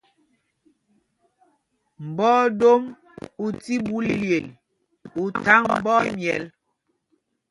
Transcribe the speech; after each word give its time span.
Mbɔ 2.09 2.27
ɛdom 2.43 2.81
ú 3.43 3.45
tí 3.61 3.73
ɓu 3.87 3.97
lyel 4.21 4.47
ú 5.21 5.23
thaŋ 5.43 5.61
mbɔ 5.79 5.93
ɛmyɛl. 6.07 6.43